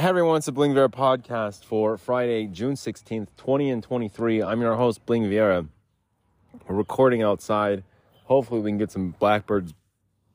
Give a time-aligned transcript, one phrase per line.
[0.00, 4.42] Hey everyone, it's the Bling Viera podcast for Friday, June 16th, 20 and 23.
[4.42, 5.68] I'm your host, Bling Viera.
[6.66, 7.84] We're recording outside.
[8.24, 9.74] Hopefully, we can get some blackbirds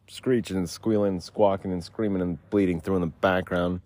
[0.08, 3.82] screeching and squealing, squawking and screaming and bleeding through in the background.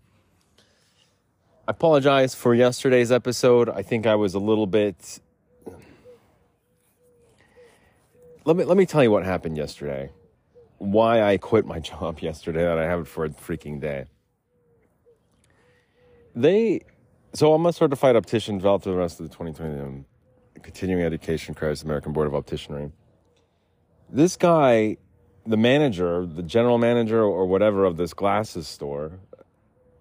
[1.65, 3.69] I apologize for yesterday's episode.
[3.69, 5.21] I think I was a little bit.
[8.43, 10.11] Let me let me tell you what happened yesterday.
[10.77, 14.07] Why I quit my job yesterday that I have it for a freaking day
[16.39, 16.81] they
[17.33, 20.05] so I'm a certified optician for the rest of the 2020 um,
[20.61, 22.91] continuing education credits, American Board of Opticianry.
[24.09, 24.97] This guy,
[25.45, 29.19] the manager, the general manager or whatever of this glasses store,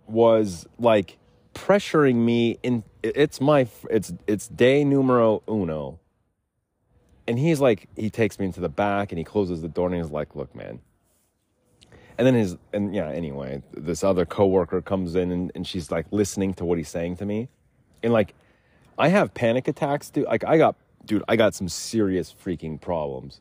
[0.06, 1.18] was like
[1.54, 5.98] pressuring me in it's my it's it's day numero uno
[7.26, 9.96] and he's like he takes me into the back and he closes the door and
[9.96, 10.78] he's like look man
[12.18, 16.06] and then his and yeah anyway this other coworker comes in and, and she's like
[16.10, 17.48] listening to what he's saying to me.
[18.02, 18.34] And like
[18.98, 20.26] i have panic attacks dude.
[20.26, 20.74] Like i got
[21.06, 23.40] dude i got some serious freaking problems.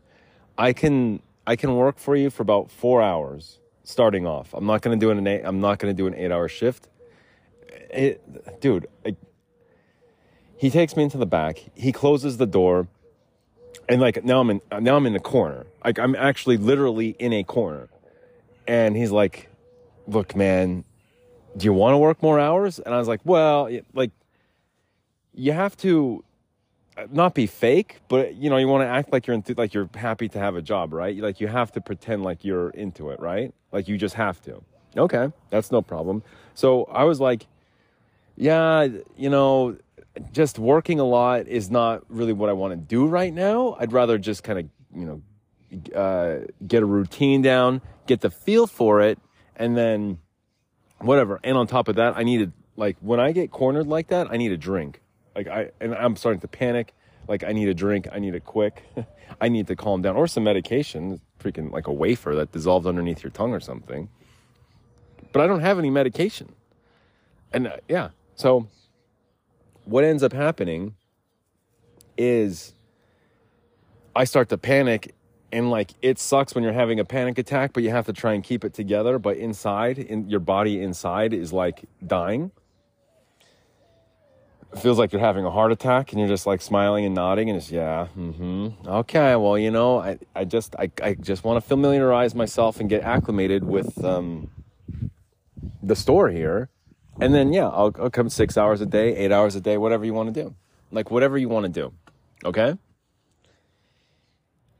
[0.57, 4.53] I can i can work for you for about four hours starting off.
[4.53, 6.87] I'm not gonna do an eight i'm not gonna do an eight hour shift.
[7.89, 9.15] It, dude I,
[10.55, 11.63] he takes me into the back.
[11.75, 12.87] He closes the door.
[13.89, 15.65] And like now i'm in now i'm in the corner.
[15.83, 17.89] Like i'm actually literally in a corner
[18.67, 19.49] and he's like,
[20.07, 20.83] look, man,
[21.55, 22.79] do you want to work more hours?
[22.79, 24.11] And I was like, well, like,
[25.33, 26.23] you have to
[26.97, 29.73] uh, not be fake, but you know, you want to act like you're into, like
[29.73, 31.15] you're happy to have a job, right?
[31.17, 33.53] Like you have to pretend like you're into it, right?
[33.71, 34.61] Like you just have to.
[34.95, 36.23] Okay, that's no problem.
[36.55, 37.45] So I was like,
[38.35, 39.77] yeah, you know,
[40.31, 43.75] just working a lot is not really what I want to do right now.
[43.79, 45.21] I'd rather just kind of, you know,
[45.71, 49.19] get a routine down, get the feel for it,
[49.55, 50.19] and then
[50.99, 51.39] whatever.
[51.43, 54.37] And on top of that, I needed like when I get cornered like that, I
[54.37, 55.01] need a drink.
[55.35, 56.93] Like I and I'm starting to panic.
[57.27, 58.07] Like I need a drink.
[58.11, 58.83] I need a quick.
[59.41, 63.23] I need to calm down or some medication, freaking like a wafer that dissolves underneath
[63.23, 64.09] your tongue or something.
[65.33, 66.53] But I don't have any medication.
[67.51, 68.67] And uh, yeah, so
[69.85, 70.95] what ends up happening
[72.17, 72.73] is
[74.15, 75.13] I start to panic
[75.51, 78.33] and like it sucks when you're having a panic attack but you have to try
[78.33, 79.19] and keep it together.
[79.19, 82.51] But inside in your body inside is like dying.
[84.73, 87.49] It feels like you're having a heart attack and you're just like smiling and nodding
[87.49, 88.87] and it's yeah mm-hmm.
[88.87, 92.89] Okay well you know i, I just I, I just want to familiarize myself and
[92.89, 94.51] get acclimated with um,
[95.81, 96.69] the store here.
[97.19, 100.05] And then yeah I'll, I'll come six hours a day eight hours a day whatever
[100.05, 100.53] you want to do.
[100.91, 101.93] Like whatever you want to do
[102.45, 102.77] okay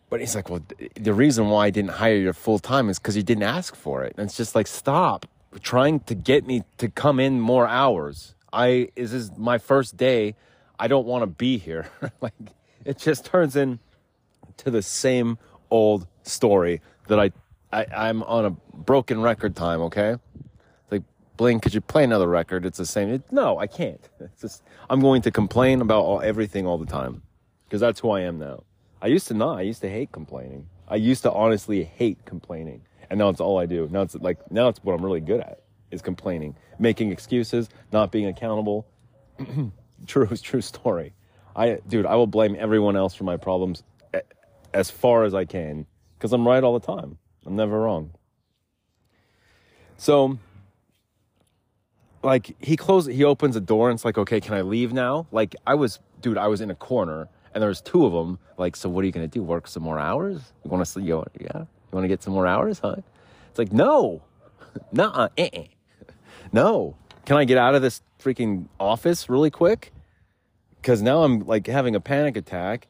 [0.09, 0.63] but he's like, well,
[0.95, 4.03] the reason why I didn't hire you full time is because you didn't ask for
[4.03, 4.13] it.
[4.17, 5.25] And it's just like, stop
[5.59, 8.35] trying to get me to come in more hours.
[8.53, 10.35] I this is my first day.
[10.79, 11.89] I don't want to be here.
[12.21, 12.33] like
[12.85, 13.79] it just turns in
[14.57, 15.37] to the same
[15.69, 17.31] old story that I,
[17.71, 19.81] I I'm on a broken record time.
[19.81, 20.15] Okay,
[20.89, 21.03] like
[21.35, 22.65] Bling, could you play another record?
[22.65, 23.09] It's the same.
[23.09, 24.07] It, no, I can't.
[24.19, 27.23] It's just I'm going to complain about all, everything all the time
[27.65, 28.63] because that's who I am now.
[29.01, 29.57] I used to not.
[29.57, 30.67] I used to hate complaining.
[30.87, 32.81] I used to honestly hate complaining.
[33.09, 33.87] And now it's all I do.
[33.91, 38.11] Now it's like, now it's what I'm really good at is complaining, making excuses, not
[38.11, 38.87] being accountable.
[40.07, 41.13] true, true story.
[41.55, 43.83] I, dude, I will blame everyone else for my problems
[44.73, 45.85] as far as I can
[46.17, 47.17] because I'm right all the time.
[47.45, 48.11] I'm never wrong.
[49.97, 50.37] So,
[52.21, 55.27] like, he closes, he opens a door and it's like, okay, can I leave now?
[55.31, 58.39] Like, I was, dude, I was in a corner and there was two of them.
[58.57, 59.43] Like, so what are you gonna do?
[59.43, 60.53] Work some more hours?
[60.63, 60.91] You want to?
[60.91, 61.01] see?
[61.01, 62.97] You, yeah, you want to get some more hours, huh?
[63.49, 64.21] It's like, no,
[64.91, 65.29] nah,
[66.51, 66.95] no.
[67.25, 69.91] Can I get out of this freaking office really quick?
[70.81, 72.87] Because now I'm like having a panic attack.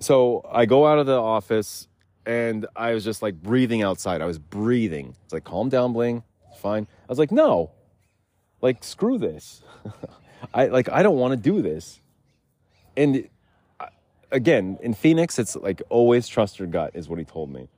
[0.00, 1.88] So I go out of the office
[2.26, 4.22] and I was just like breathing outside.
[4.22, 5.14] I was breathing.
[5.24, 6.22] It's like, calm down, Bling.
[6.50, 6.86] It's fine.
[7.02, 7.70] I was like, no,
[8.60, 9.62] like screw this.
[10.54, 12.00] I like I don't want to do this.
[12.96, 13.28] And
[14.34, 17.68] again, in Phoenix, it's like always trust your gut, is what he told me.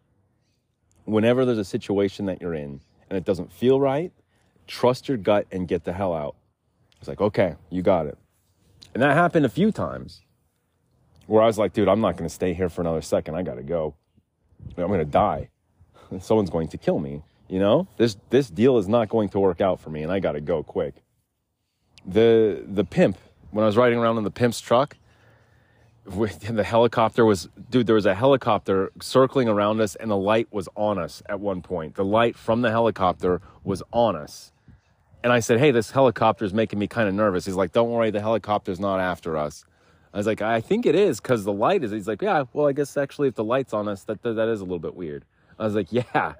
[1.04, 4.10] Whenever there's a situation that you're in and it doesn't feel right,
[4.66, 6.34] trust your gut and get the hell out.
[6.98, 8.18] It's like, okay, you got it.
[8.94, 10.22] And that happened a few times
[11.26, 13.34] where I was like, dude, I'm not going to stay here for another second.
[13.34, 13.94] I got to go.
[14.76, 15.50] I'm going to die.
[16.20, 17.22] Someone's going to kill me.
[17.48, 20.18] You know, this, this deal is not going to work out for me and I
[20.18, 20.94] got to go quick.
[22.04, 23.18] The, the pimp,
[23.50, 24.96] when I was riding around in the pimp's truck,
[26.50, 30.68] the helicopter was dude there was a helicopter circling around us and the light was
[30.76, 34.52] on us at one point the light from the helicopter was on us
[35.24, 37.46] And I said, hey, this helicopter is making me kind of nervous.
[37.46, 39.64] He's like, don't worry, the helicopter's not after us.
[40.14, 41.90] I was like, I think it is because the light is.
[41.90, 44.48] He's like, yeah, well, I guess actually if the light's on us, that, that, that
[44.48, 45.24] is a little bit weird.
[45.58, 46.34] I was like, yeah.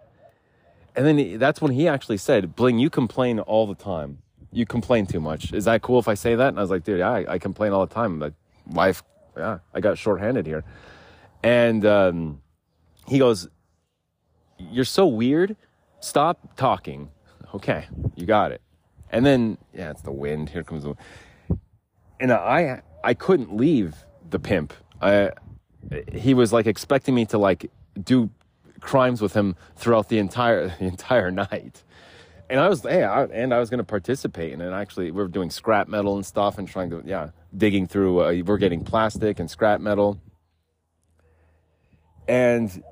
[0.95, 4.19] And then he, that's when he actually said, Bling, you complain all the time.
[4.53, 5.53] You complain too much.
[5.53, 6.49] Is that cool if I say that?
[6.49, 8.19] And I was like, dude, I, I complain all the time.
[8.21, 8.35] But
[8.73, 9.03] life,
[9.37, 10.65] yeah, I got shorthanded here.
[11.43, 12.41] And um,
[13.07, 13.49] he goes,
[14.59, 15.57] you're so weird.
[16.01, 17.11] Stop talking.
[17.55, 18.63] Okay, you got it.
[19.11, 20.51] And then, yeah, it's the wind.
[20.51, 20.89] Here comes the.
[20.91, 21.61] wind.
[22.19, 23.95] And I, I couldn't leave
[24.29, 24.73] the pimp.
[25.01, 25.31] I,
[26.13, 27.71] he was like expecting me to like
[28.03, 28.31] do
[28.81, 31.83] crimes with him throughout the entire the entire night.
[32.49, 34.73] And I was, hey, I, and I was going to participate it.
[34.73, 38.21] Actually, we are doing scrap metal and stuff, and trying to, yeah, digging through.
[38.21, 40.21] Uh, we're getting plastic and scrap metal.
[42.29, 42.83] And,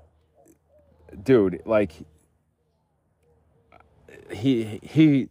[1.23, 1.93] dude, like,
[4.31, 5.29] he he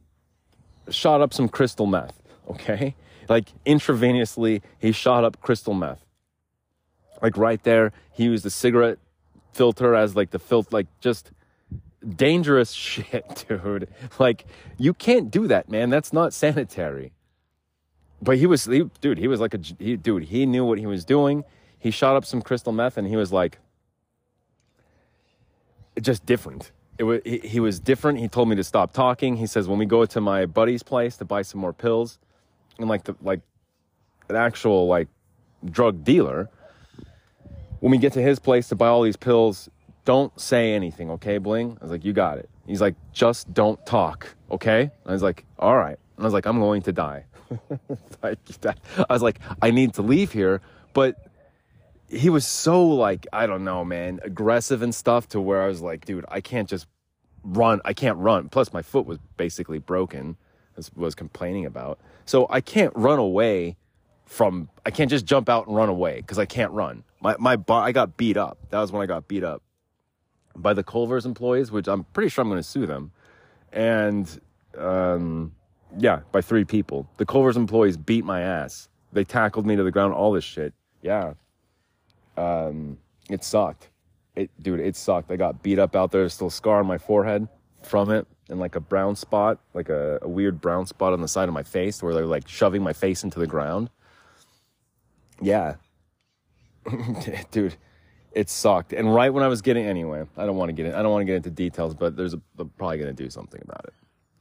[0.90, 2.22] shot up some crystal meth.
[2.50, 2.96] Okay,
[3.30, 6.06] like intravenously, he shot up crystal meth.
[7.22, 9.00] Like right there, he used a cigarette
[9.54, 11.32] filter as like the filth like just
[12.16, 13.88] dangerous shit, dude.
[14.20, 14.46] Like
[14.78, 15.90] you can't do that, man.
[15.90, 17.14] That's not sanitary.
[18.24, 19.18] But he was, he, dude.
[19.18, 20.24] He was like a he, dude.
[20.24, 21.44] He knew what he was doing.
[21.78, 23.60] He shot up some crystal meth, and he was like,
[26.02, 26.72] just different.
[26.98, 28.20] It was he, he was different.
[28.20, 29.38] He told me to stop talking.
[29.38, 32.20] He says when we go to my buddy's place to buy some more pills,
[32.80, 33.42] and like the like
[34.30, 35.08] an actual like
[35.66, 36.50] drug dealer
[37.84, 39.70] when we get to his place to buy all these pills,
[40.06, 41.78] don't say anything, okay, Bling?
[41.82, 42.50] I was like, you got it.
[42.66, 44.90] He's like, just don't talk, okay?
[45.06, 46.00] I was like, all right.
[46.16, 47.26] And I was like, I'm going to die.
[48.24, 48.36] I
[49.10, 50.62] was like, I need to leave here.
[50.94, 51.16] But
[52.10, 55.82] he was so like, I don't know, man, aggressive and stuff to where I was
[55.82, 56.88] like, dude, I can't just
[57.44, 57.82] run.
[57.86, 58.50] I can't run.
[58.50, 60.38] Plus, my foot was basically broken,
[60.78, 62.00] as was complaining about.
[62.26, 63.78] So I can't run away
[64.26, 67.04] from, I can't just jump out and run away because I can't run.
[67.22, 68.58] My my I got beat up.
[68.70, 69.62] That was when I got beat up
[70.56, 73.12] by the Culver's employees, which I'm pretty sure I'm going to sue them.
[73.72, 74.40] And
[74.78, 75.54] um,
[75.98, 77.08] yeah, by three people.
[77.18, 78.90] The Culver's employees beat my ass.
[79.12, 80.14] They tackled me to the ground.
[80.14, 80.74] All this shit.
[81.02, 81.34] Yeah.
[82.38, 82.98] Um,
[83.30, 83.90] it sucked.
[84.36, 85.32] It, dude, it sucked.
[85.32, 86.28] I got beat up out there.
[86.30, 87.48] Still a scar on my forehead
[87.84, 91.28] from it, and like a brown spot, like a, a weird brown spot on the
[91.28, 93.90] side of my face, where they're like shoving my face into the ground.
[95.42, 95.76] Yeah,
[97.52, 97.76] dude,
[98.32, 98.94] it sucked.
[98.94, 101.12] And right when I was getting, anyway, I don't want to get in, I don't
[101.12, 103.86] want to get into details, but there's a, they're probably going to do something about
[103.86, 103.94] it.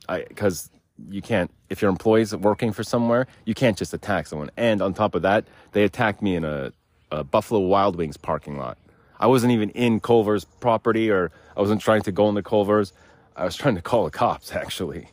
[0.09, 0.71] I, cause
[1.11, 4.51] you can't, if your employee's working for somewhere, you can't just attack someone.
[4.57, 6.73] And on top of that, they attacked me in a,
[7.11, 8.79] a Buffalo Wild Wings parking lot.
[9.19, 12.93] I wasn't even in Culver's property or I wasn't trying to go into Culver's.
[13.37, 15.09] I was trying to call the cops actually.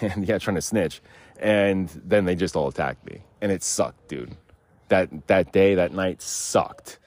[0.00, 1.00] And yeah, trying to snitch.
[1.38, 3.22] And then they just all attacked me.
[3.40, 4.36] And it sucked, dude
[4.88, 6.98] that that day, that night sucked.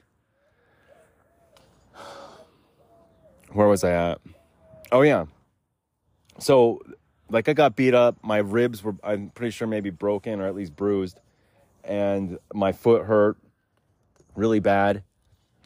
[3.52, 4.20] Where was I at?
[4.92, 5.26] Oh yeah.
[6.38, 6.82] So
[7.30, 10.54] like I got beat up, my ribs were I'm pretty sure maybe broken or at
[10.54, 11.20] least bruised
[11.88, 13.38] and my foot hurt
[14.36, 15.02] really bad.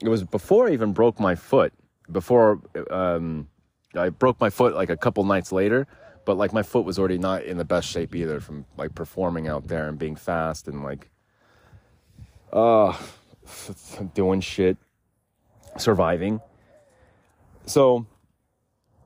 [0.00, 1.72] It was before I even broke my foot.
[2.10, 2.60] Before
[2.90, 3.48] um,
[3.94, 5.86] I broke my foot like a couple nights later,
[6.24, 9.48] but like my foot was already not in the best shape either from like performing
[9.48, 11.10] out there and being fast and like
[12.52, 12.96] uh,
[14.14, 14.76] doing shit,
[15.76, 16.40] surviving.
[17.66, 18.06] So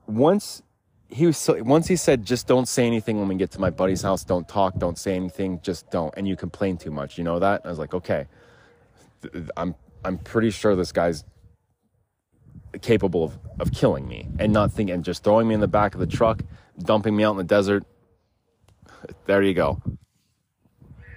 [0.07, 0.61] once
[1.09, 3.69] he was so, once he said just don't say anything when we get to my
[3.69, 4.23] buddy's house.
[4.23, 4.77] Don't talk.
[4.77, 5.59] Don't say anything.
[5.61, 6.13] Just don't.
[6.17, 7.17] And you complain too much.
[7.17, 7.61] You know that?
[7.61, 8.27] And i was like okay.
[9.55, 11.23] I'm i'm pretty sure this guy's
[12.81, 15.93] capable of, of killing me and not thinking and just throwing me in the back
[15.93, 16.43] of the truck
[16.79, 17.83] dumping me out in the desert.
[19.25, 19.81] There you go.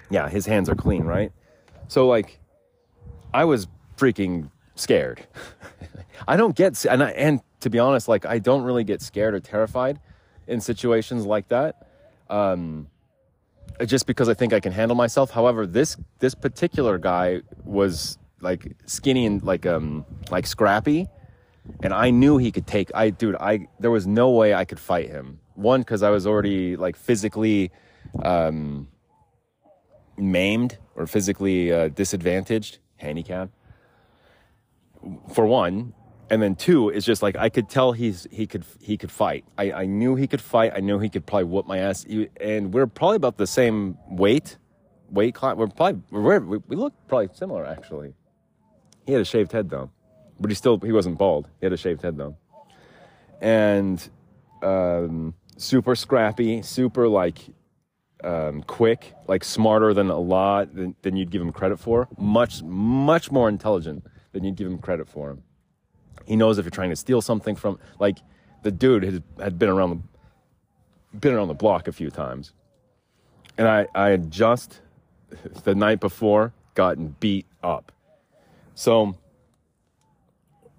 [0.09, 1.31] Yeah his hands are clean right?
[1.89, 2.39] So like,
[3.33, 3.67] I was
[3.97, 5.27] freaking scared.
[6.27, 9.33] I don't get and I, and to be honest, like I don't really get scared
[9.33, 9.99] or terrified
[10.47, 11.87] in situations like that.
[12.29, 12.87] Um,
[13.85, 15.31] just because I think I can handle myself.
[15.31, 21.07] However, this this particular guy was like skinny and like um like scrappy,
[21.81, 22.91] and I knew he could take.
[22.93, 25.39] I dude, I there was no way I could fight him.
[25.55, 27.71] One because I was already like physically
[28.23, 28.87] um
[30.17, 33.53] maimed or physically uh, disadvantaged, handicapped.
[35.33, 35.93] For one,
[36.31, 39.43] and then two is just like I could tell he's he could he could fight.
[39.57, 40.71] I, I knew he could fight.
[40.73, 42.05] I knew he could probably whoop my ass.
[42.39, 44.57] And we're probably about the same weight,
[45.09, 45.57] weight class.
[45.57, 48.13] We're probably we're, we look probably similar actually.
[49.05, 49.91] He had a shaved head though,
[50.39, 51.49] but he still he wasn't bald.
[51.59, 52.37] He had a shaved head though,
[53.41, 54.09] and
[54.63, 57.39] um, super scrappy, super like
[58.23, 62.07] um, quick, like smarter than a lot than, than you'd give him credit for.
[62.17, 65.37] Much, much more intelligent than you'd give him credit for.
[66.25, 68.19] He knows if you're trying to steal something from, like,
[68.63, 72.53] the dude had, had been around the, been around the block a few times.
[73.57, 74.81] And I, I had just
[75.63, 77.91] the night before gotten beat up.
[78.75, 79.15] So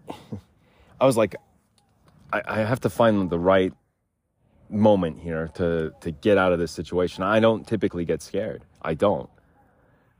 [1.00, 1.36] I was like,
[2.32, 3.72] I, I have to find the right
[4.70, 7.22] moment here to to get out of this situation.
[7.22, 8.64] I don't typically get scared.
[8.80, 9.28] I don't.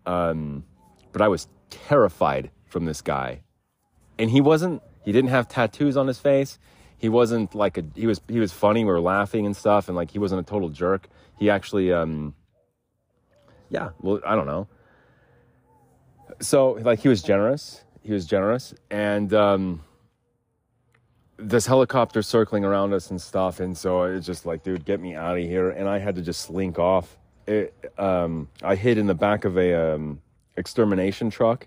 [0.05, 0.65] Um,
[1.13, 3.41] but I was terrified from this guy,
[4.19, 4.83] and he wasn't.
[5.05, 6.59] He didn't have tattoos on his face.
[6.99, 7.85] He wasn't like a.
[7.95, 8.21] He was.
[8.29, 8.85] He was funny.
[8.85, 11.09] We were laughing and stuff, and like he wasn't a total jerk.
[11.39, 11.93] He actually.
[11.93, 12.35] Um,
[13.71, 13.91] yeah.
[14.01, 14.69] Well, I don't know.
[16.41, 17.83] So like he was generous.
[18.03, 19.33] He was generous, and.
[19.35, 19.83] Um,
[21.49, 25.15] this helicopter circling around us and stuff, and so it's just like, dude, get me
[25.15, 25.71] out of here.
[25.71, 27.17] And I had to just slink off.
[27.47, 30.21] It, um, I hid in the back of a um,
[30.57, 31.67] extermination truck,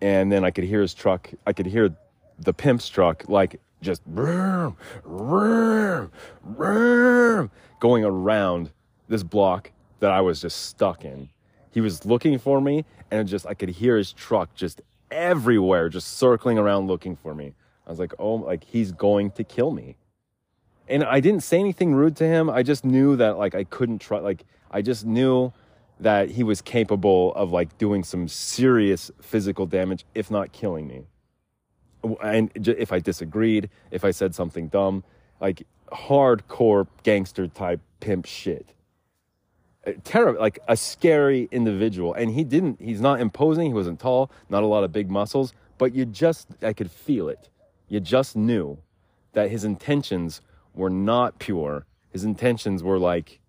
[0.00, 1.30] and then I could hear his truck.
[1.46, 1.96] I could hear
[2.38, 6.10] the pimp's truck, like just vroom, vroom,
[6.44, 7.50] vroom,
[7.80, 8.70] going around
[9.08, 11.28] this block that I was just stuck in.
[11.70, 16.16] He was looking for me, and just I could hear his truck just everywhere, just
[16.16, 17.54] circling around looking for me.
[17.86, 19.96] I was like, oh, like he's going to kill me.
[20.88, 22.48] And I didn't say anything rude to him.
[22.48, 25.52] I just knew that like I couldn't trust, like I just knew
[26.00, 31.04] that he was capable of like doing some serious physical damage, if not killing me.
[32.22, 35.04] And if I disagreed, if I said something dumb,
[35.40, 38.72] like hardcore gangster type pimp shit.
[39.86, 42.14] Uh, terrible, like a scary individual.
[42.14, 45.52] And he didn't, he's not imposing, he wasn't tall, not a lot of big muscles,
[45.78, 47.48] but you just, I could feel it
[47.88, 48.78] you just knew
[49.32, 50.40] that his intentions
[50.74, 51.86] were not pure.
[52.10, 53.40] His intentions were like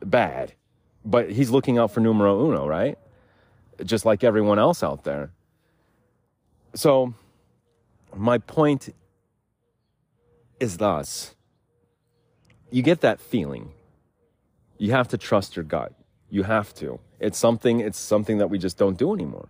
[0.00, 0.54] bad.
[1.04, 2.98] But he's looking out for numero uno, right?
[3.84, 5.30] Just like everyone else out there.
[6.74, 7.14] So,
[8.14, 8.94] my point
[10.60, 11.34] is thus
[12.70, 13.72] you get that feeling.
[14.78, 15.92] You have to trust your gut.
[16.30, 17.00] You have to.
[17.20, 19.48] It's something it's something that we just don't do anymore.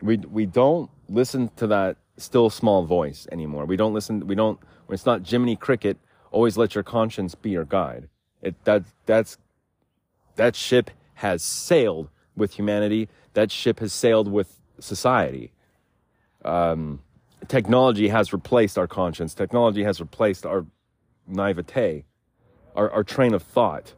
[0.00, 3.66] We we don't listen to that still small voice anymore.
[3.66, 4.26] We don't listen.
[4.26, 4.58] We don't.
[4.86, 5.98] When it's not Jiminy Cricket,
[6.30, 8.08] always let your conscience be your guide.
[8.42, 9.38] It that that's
[10.36, 13.08] that ship has sailed with humanity.
[13.34, 15.52] That ship has sailed with society.
[16.44, 17.00] Um,
[17.50, 19.34] technology has replaced our conscience.
[19.34, 20.64] Technology has replaced our
[21.26, 22.04] naivete,
[22.76, 23.94] our, our train of thought,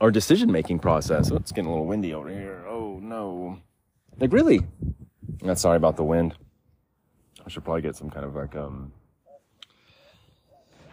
[0.00, 1.30] our decision making process.
[1.30, 2.64] Oh, it's getting a little windy over here.
[2.66, 3.58] Oh no.
[4.18, 4.60] Like really?
[5.44, 6.34] I'm sorry about the wind.
[7.44, 8.90] I should probably get some kind of like um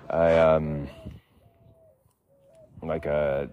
[0.10, 0.90] I um
[2.82, 3.50] like a,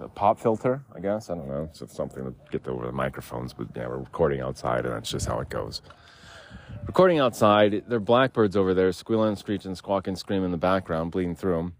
[0.00, 1.28] a pop filter, I guess.
[1.28, 1.68] I don't know.
[1.70, 5.26] It's something to get over the microphones, but yeah, we're recording outside and that's just
[5.26, 5.82] how it goes.
[6.86, 11.34] Recording outside, there are blackbirds over there squealing, screeching, squawking, screaming in the background, bleeding
[11.34, 11.74] through them.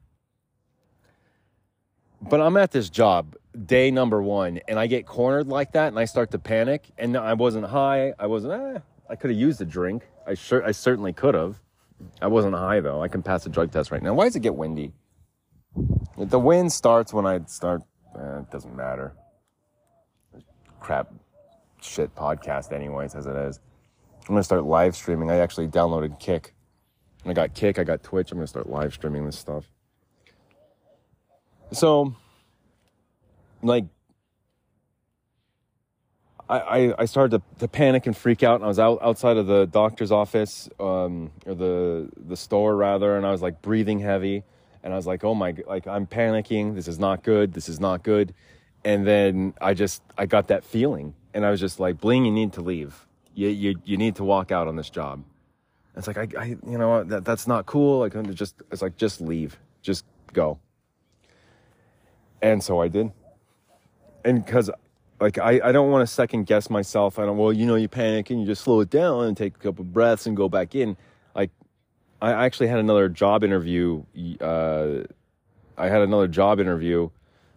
[2.21, 5.99] But I'm at this job day number one and I get cornered like that and
[5.99, 8.15] I start to panic and I wasn't high.
[8.19, 10.07] I wasn't, eh, I could have used a drink.
[10.27, 11.61] I sure I certainly could have.
[12.21, 13.03] I wasn't high though.
[13.03, 14.15] I can pass a drug test right now.
[14.15, 14.93] Why does it get windy?
[16.19, 17.83] The wind starts when I start.
[18.19, 19.15] Eh, it doesn't matter.
[20.81, 21.13] Crap,
[21.81, 23.61] shit podcast, anyways, as it is.
[24.29, 25.31] I'm gonna start live streaming.
[25.31, 26.55] I actually downloaded Kick.
[27.25, 27.79] I got Kick.
[27.79, 28.33] I got Twitch.
[28.33, 29.71] I'm gonna start live streaming this stuff.
[31.73, 32.15] So,
[33.63, 33.85] like,
[36.49, 39.47] I, I started to, to panic and freak out and I was out outside of
[39.47, 44.45] the doctor's office um, or the the store rather and I was like breathing heavy
[44.85, 47.81] and I was like oh my like I'm panicking this is not good this is
[47.81, 48.33] not good
[48.85, 52.31] and then I just I got that feeling and I was just like bling you
[52.31, 53.07] need to leave
[53.37, 55.23] you you, you need to walk out on this job
[55.97, 59.21] it's like I, I you know that that's not cool like just it's like just
[59.21, 60.59] leave just go
[62.43, 63.13] and so I did
[64.25, 64.71] and because
[65.21, 67.19] like I, I don't want to second guess myself.
[67.19, 69.55] I don't well, you know, you panic and you just slow it down and take
[69.57, 70.97] a couple breaths and go back in.
[71.35, 71.51] Like
[72.21, 74.03] I actually had another job interview.
[74.41, 75.05] Uh,
[75.79, 77.11] I had another job interview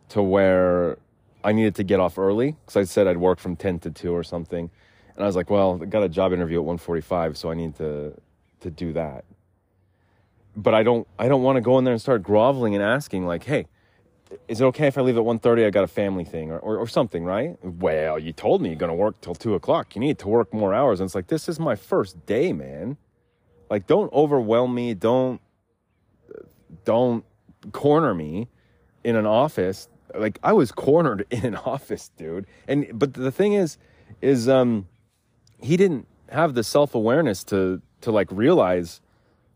[0.10, 0.98] to where
[1.44, 4.14] I needed to get off early because I said I'd work from ten to two
[4.14, 4.70] or something,
[5.20, 7.52] and I was like, well, I got a job interview at one forty five, so
[7.52, 8.14] I need to
[8.62, 9.26] to do that.
[10.56, 13.28] But I don't I don't want to go in there and start groveling and asking
[13.28, 13.68] like, hey
[14.48, 15.66] is it okay if I leave at 1.30?
[15.66, 17.58] I got a family thing or, or, or, something, right?
[17.64, 19.96] Well, you told me you're going to work till 2 o'clock.
[19.96, 21.00] You need to work more hours.
[21.00, 22.98] And it's like, this is my first day, man.
[23.72, 24.94] Like, don't overwhelm me.
[24.94, 25.42] Don't
[26.86, 27.24] don't
[27.72, 28.48] corner me
[29.04, 29.88] in an office.
[30.16, 32.46] Like I was cornered in an office, dude.
[32.68, 33.78] And but the thing is,
[34.22, 34.88] is um,
[35.62, 39.01] he didn't have the self awareness to to like realize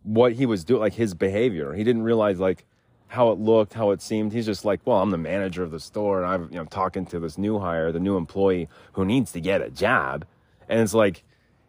[0.03, 1.73] what he was doing, like his behavior.
[1.73, 2.65] He didn't realize like
[3.07, 4.33] how it looked, how it seemed.
[4.33, 7.05] He's just like, well, I'm the manager of the store, and I'm you know talking
[7.07, 10.25] to this new hire, the new employee who needs to get a job,
[10.67, 11.23] and it's like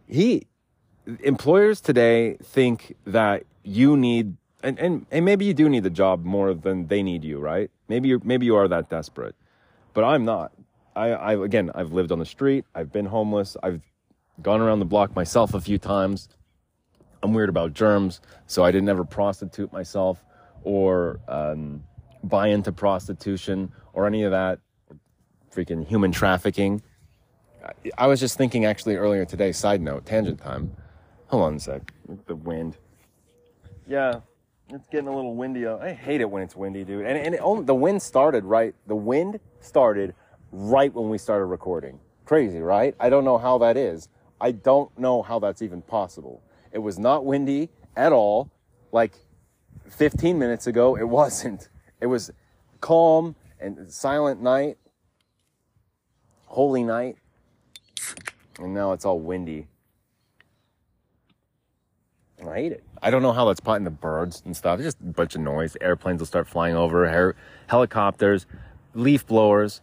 [0.06, 0.46] he
[1.22, 6.24] employers today think that you need and, and, and maybe you do need the job
[6.24, 7.70] more than they need you, right?
[7.88, 9.34] Maybe you maybe you are that desperate.
[9.92, 10.52] But I'm not.
[10.96, 13.82] I, I again I've lived on the street, I've been homeless, I've
[14.42, 16.28] gone around the block myself a few times.
[17.22, 20.22] I'm weird about germs, so I didn't ever prostitute myself
[20.62, 21.82] or um,
[22.22, 24.58] buy into prostitution or any of that
[25.54, 26.82] freaking human trafficking.
[27.96, 30.70] I was just thinking actually earlier today, side note, tangent time.
[31.28, 31.92] Hold on a sec.
[32.26, 32.76] The wind.
[33.86, 34.20] Yeah,
[34.68, 35.66] it's getting a little windy.
[35.66, 37.06] I hate it when it's windy, dude.
[37.06, 40.14] And, and only, the wind started right, the wind started
[40.52, 41.98] right when we started recording.
[42.26, 42.94] Crazy, right?
[43.00, 44.08] I don't know how that is.
[44.44, 46.42] I don't know how that's even possible.
[46.70, 48.50] It was not windy at all.
[48.92, 49.14] Like
[49.88, 51.70] 15 minutes ago, it wasn't.
[51.98, 52.30] It was
[52.82, 54.76] calm and silent night,
[56.44, 57.16] holy night,
[58.58, 59.66] and now it's all windy.
[62.46, 62.84] I hate it.
[63.02, 64.78] I don't know how that's potting the birds and stuff.
[64.78, 65.74] It's just a bunch of noise.
[65.80, 67.36] Airplanes will start flying over, her-
[67.68, 68.44] helicopters,
[68.92, 69.80] leaf blowers,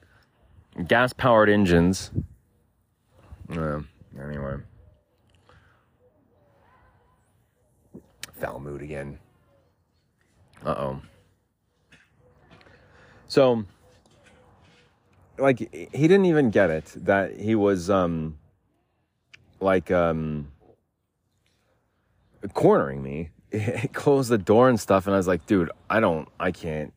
[0.87, 2.11] gas powered engines.
[3.51, 3.79] Uh,
[4.19, 4.57] anyway.
[8.33, 9.19] Foul mood again.
[10.65, 11.01] Uh oh.
[13.27, 13.63] So,
[15.37, 18.37] like, he didn't even get it that he was, um,
[19.59, 20.51] like, um,
[22.53, 23.29] cornering me.
[23.53, 26.93] It closed the door and stuff, and I was like, dude, I don't, I can't,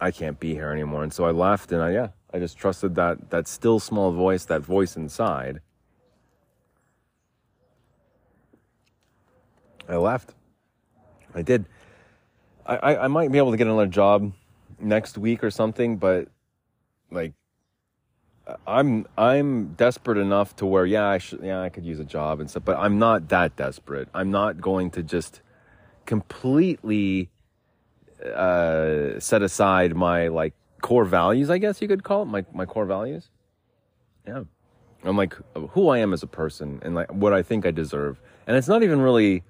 [0.00, 1.02] I can't be here anymore.
[1.02, 4.44] And so I left, and I, yeah, I just trusted that, that still small voice,
[4.46, 5.60] that voice inside.
[9.88, 10.34] I left.
[11.34, 11.66] I did.
[12.66, 14.32] I, I, I might be able to get another job
[14.78, 16.28] next week or something, but
[17.10, 17.32] like
[18.66, 22.40] I'm I'm desperate enough to where yeah I should yeah I could use a job
[22.40, 24.08] and stuff, but I'm not that desperate.
[24.14, 25.42] I'm not going to just
[26.06, 27.30] completely
[28.24, 31.50] uh, set aside my like core values.
[31.50, 33.28] I guess you could call it my my core values.
[34.26, 34.44] Yeah,
[35.04, 35.36] I'm like
[35.70, 38.68] who I am as a person and like what I think I deserve, and it's
[38.68, 39.44] not even really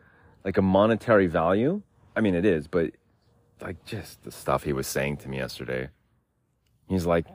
[0.49, 1.83] like a monetary value.
[2.17, 2.93] I mean, it is, but
[3.61, 5.91] like just the stuff he was saying to me yesterday.
[6.89, 7.27] He's like,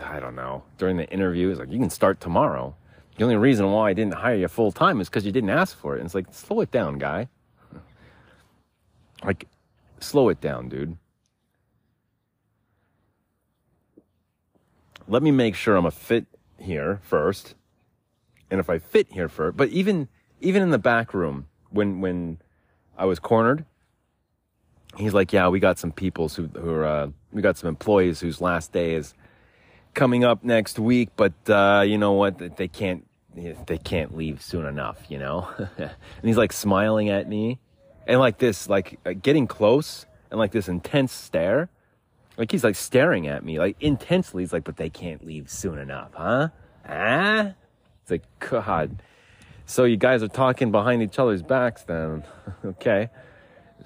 [0.00, 0.62] I don't know.
[0.78, 2.76] During the interview, he's like, you can start tomorrow.
[3.16, 5.76] The only reason why I didn't hire you full time is because you didn't ask
[5.76, 5.98] for it.
[5.98, 7.26] And it's like, slow it down, guy.
[9.24, 9.48] Like,
[9.98, 10.96] slow it down, dude.
[15.08, 16.26] Let me make sure I'm a fit
[16.60, 17.56] here first.
[18.52, 20.08] And if I fit here first, but even
[20.40, 22.38] even in the back room, when when
[23.02, 23.64] I was cornered,
[24.96, 28.20] he's like, "Yeah, we got some people who who are uh, we got some employees
[28.20, 29.12] whose last day is
[29.92, 32.56] coming up next week, but uh, you know what?
[32.56, 35.90] They can't they can't leave soon enough, you know." and
[36.22, 37.58] he's like smiling at me,
[38.06, 41.70] and like this, like getting close, and like this intense stare.
[42.36, 44.44] Like he's like staring at me, like intensely.
[44.44, 46.50] He's like, "But they can't leave soon enough, huh?
[46.88, 47.54] Ah?"
[48.02, 49.02] It's like, God.
[49.72, 52.24] So you guys are talking behind each other's backs, then?
[52.64, 53.08] okay.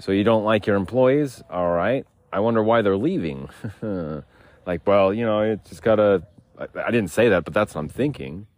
[0.00, 1.44] So you don't like your employees?
[1.48, 2.04] All right.
[2.32, 3.48] I wonder why they're leaving.
[4.66, 6.24] like, well, you know, it just gotta.
[6.58, 8.48] I, I didn't say that, but that's what I'm thinking.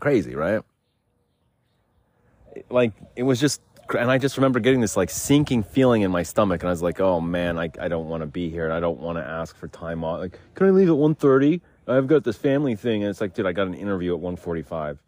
[0.00, 0.62] Crazy, right?
[2.68, 3.60] Like, it was just.
[3.96, 6.82] And I just remember getting this like sinking feeling in my stomach, and I was
[6.82, 9.24] like, "Oh man, I, I don't want to be here, and I don't want to
[9.24, 10.18] ask for time off.
[10.18, 11.60] Like, can I leave at 1.30?
[11.86, 14.98] I've got this family thing, and it's like, dude, I got an interview at 1.45.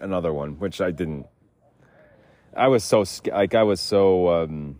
[0.00, 1.26] Another one, which I didn't
[2.54, 4.78] I was so like I was so um,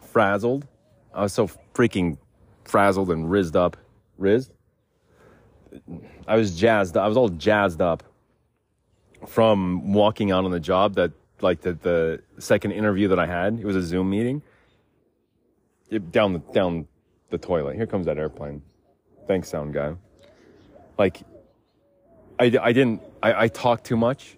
[0.00, 0.66] frazzled.
[1.12, 2.18] I was so freaking
[2.64, 3.76] frazzled and rizzed up.
[4.18, 4.52] Rizzed.
[6.26, 6.96] I was jazzed.
[6.96, 8.04] I was all jazzed up
[9.26, 10.94] from walking out on the job.
[10.94, 13.58] That like the the second interview that I had.
[13.58, 14.42] It was a Zoom meeting.
[15.90, 16.86] It, down the down
[17.30, 17.74] the toilet.
[17.74, 18.62] Here comes that airplane.
[19.26, 19.94] Thanks, sound guy.
[20.98, 21.22] Like,
[22.38, 23.02] I, I didn't.
[23.22, 24.36] I, I talked too much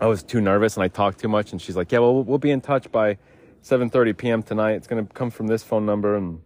[0.00, 1.52] I was too nervous and I talked too much.
[1.52, 3.18] And she's like, "Yeah, well, we'll be in touch by
[3.62, 4.42] 7:30 p.m.
[4.42, 4.72] tonight.
[4.72, 6.40] It's gonna come from this phone number and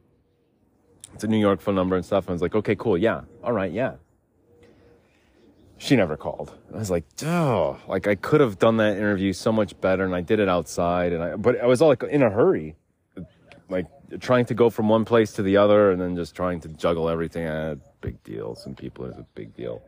[1.14, 3.22] it's a New York phone number and stuff." And I was like, "Okay, cool, yeah,
[3.42, 3.94] all right, yeah."
[5.82, 6.52] she never called.
[6.66, 10.04] And I was like, oh, like I could have done that interview so much better,
[10.04, 12.76] and I did it outside, and I, but I was all like in a hurry,
[13.70, 13.86] like
[14.20, 17.08] trying to go from one place to the other, and then just trying to juggle
[17.08, 17.46] everything.
[17.46, 18.54] Uh, big deal.
[18.54, 19.82] Some people is a big deal.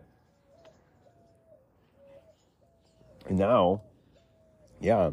[3.29, 3.83] And now,
[4.81, 5.11] yeah,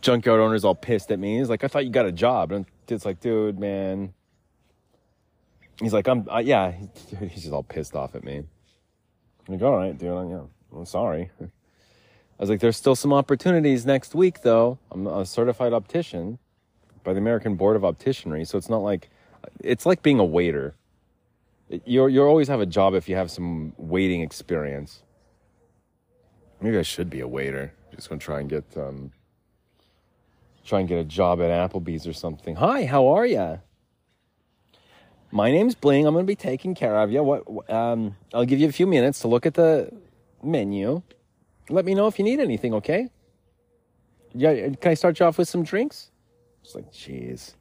[0.00, 1.38] junkyard owner's all pissed at me.
[1.38, 4.14] He's like, I thought you got a job, and it's like, dude, man.
[5.80, 6.72] He's like, I'm, uh, yeah.
[7.20, 8.38] He's just all pissed off at me.
[8.38, 10.10] I'm like, all right, dude.
[10.10, 10.40] I'm, yeah,
[10.74, 11.30] I'm sorry.
[11.40, 14.78] I was like, there's still some opportunities next week, though.
[14.90, 16.38] I'm a certified optician
[17.06, 19.08] by the American Board of Opticianry, so it's not like
[19.60, 20.74] it's like being a waiter.
[21.84, 25.02] You you always have a job if you have some waiting experience.
[26.60, 27.72] Maybe I should be a waiter.
[27.94, 29.12] Just gonna try and get um,
[30.64, 32.56] try and get a job at Applebee's or something.
[32.56, 33.58] Hi, how are ya?
[35.30, 36.06] My name's Bling.
[36.06, 37.22] I'm to be taking care of you.
[37.22, 37.70] What?
[37.70, 39.92] Um, I'll give you a few minutes to look at the
[40.42, 41.02] menu.
[41.68, 42.74] Let me know if you need anything.
[42.74, 43.10] Okay?
[44.34, 44.70] Yeah.
[44.80, 46.10] Can I start you off with some drinks?
[46.66, 47.54] It's like, jeez.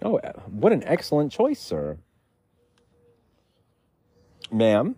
[0.00, 1.98] Oh, what an excellent choice, sir.
[4.50, 4.96] Ma'am.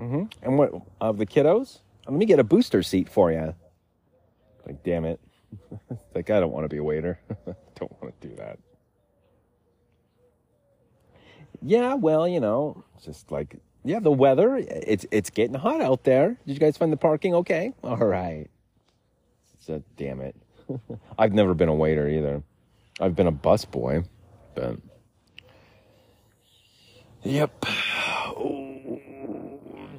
[0.00, 0.22] Mm-hmm.
[0.42, 1.80] And what of the kiddos?
[2.06, 3.54] Let me get a booster seat for you.
[4.64, 5.20] Like, damn it.
[6.14, 7.20] like, I don't want to be a waiter.
[7.74, 8.58] don't want to do that.
[11.60, 14.56] Yeah, well, you know, just like yeah, the weather.
[14.56, 16.38] It's it's getting hot out there.
[16.46, 17.72] Did you guys find the parking okay?
[17.82, 18.48] All right.
[19.58, 20.36] So damn it.
[21.18, 22.42] I've never been a waiter either.
[23.00, 24.04] I've been a bus boy,
[24.54, 24.78] but
[27.22, 27.64] yep.
[28.38, 29.00] Oh,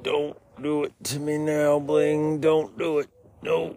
[0.02, 2.40] don't do it to me now, Bling.
[2.40, 3.08] Don't do it.
[3.42, 3.76] No,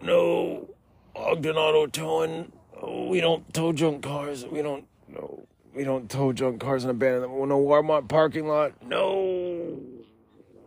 [0.00, 0.68] no.
[1.14, 2.52] Ogden Auto Towing.
[2.80, 4.44] Oh, we don't tow junk cars.
[4.46, 4.86] We don't.
[5.08, 5.46] No.
[5.74, 8.72] We don't tow junk cars and abandon them a Walmart parking lot.
[8.82, 9.78] No.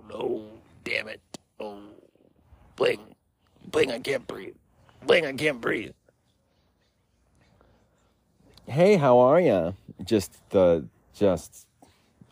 [0.09, 0.45] No.
[0.83, 1.21] Damn it.
[1.59, 1.79] Oh.
[2.75, 2.99] Bling.
[3.65, 4.55] Bling, I can't breathe.
[5.09, 5.91] I can't breathe.
[8.67, 9.73] Hey, how are you?
[10.03, 11.65] Just the, just,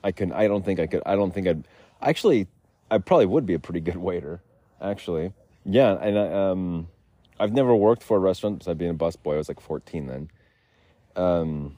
[0.04, 1.68] I can, I don't think I could, I don't think I'd,
[2.02, 2.48] actually,
[2.92, 4.42] I probably would be a pretty good waiter,
[4.80, 5.34] actually.
[5.66, 6.88] Yeah, and I, um,
[7.40, 9.34] I've never worked for a restaurant besides being a busboy.
[9.34, 10.30] I was like 14 then.
[11.16, 11.76] Um,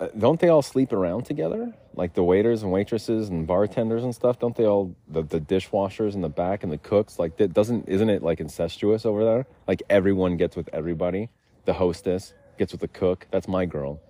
[0.00, 1.74] Uh, don't they all sleep around together?
[1.94, 4.38] Like the waiters and waitresses and bartenders and stuff.
[4.38, 7.18] Don't they all the, the dishwashers in the back and the cooks?
[7.18, 9.46] Like that doesn't isn't it like incestuous over there?
[9.66, 11.30] Like everyone gets with everybody.
[11.64, 13.26] The hostess gets with the cook.
[13.32, 14.00] That's my girl.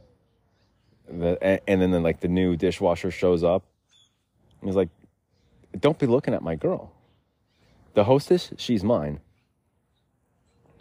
[1.11, 3.65] The, and, and then, then like the new dishwasher shows up.
[4.61, 4.91] And He's like,
[5.79, 6.93] "Don't be looking at my girl."
[7.95, 9.21] The hostess, she's mine.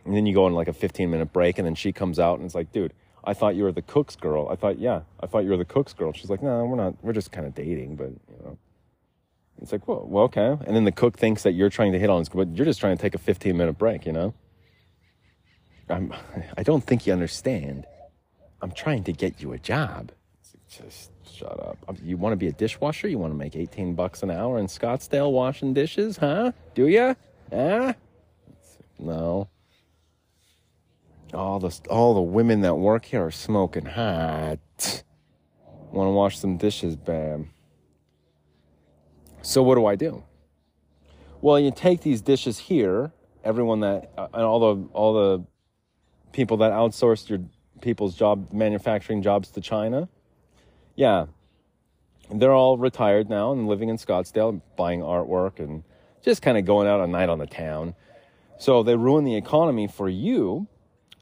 [0.03, 2.37] And then you go on like a 15 minute break, and then she comes out
[2.37, 2.93] and it's like, dude
[3.27, 4.47] I thought you were the cook's girl.
[4.49, 6.13] I thought, yeah, I thought you were the cook's girl.
[6.13, 6.95] She's like, no, we're not.
[7.03, 8.57] We're just kind of dating, but you know.
[9.61, 10.55] It's like, well, well, okay.
[10.65, 12.79] And then the cook thinks that you're trying to hit on his, but you're just
[12.79, 14.33] trying to take a 15 minute break, you know?
[15.89, 16.13] I'm,
[16.57, 17.85] I don't think you understand.
[18.61, 20.11] I'm trying to get you a job.
[20.69, 21.77] Just shut up.
[21.87, 23.09] Um, you want to be a dishwasher?
[23.09, 26.51] You want to make 18 bucks an hour in Scottsdale washing dishes, huh?
[26.75, 27.15] Do you?
[27.51, 27.93] Huh?
[28.99, 29.49] No
[31.33, 34.59] all the all the women that work here are smoking hot.
[35.91, 37.49] Want to wash some dishes, bam.
[39.41, 40.23] So what do I do?
[41.41, 43.11] Well, you take these dishes here.
[43.43, 45.45] Everyone that uh, and all the all the
[46.33, 47.39] people that outsourced your
[47.81, 50.09] people's job manufacturing jobs to China.
[50.95, 51.27] Yeah,
[52.31, 55.83] they're all retired now and living in Scottsdale, buying artwork and
[56.23, 57.95] just kind of going out a night on the town.
[58.57, 60.67] So they ruin the economy for you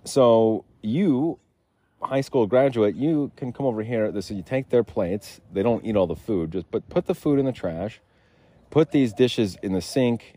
[0.06, 1.40] so you,
[2.02, 4.12] high school graduate, you can come over here.
[4.12, 5.42] This you take their plates.
[5.52, 6.52] They don't eat all the food.
[6.52, 8.00] Just but put the food in the trash.
[8.70, 10.36] Put these dishes in the sink.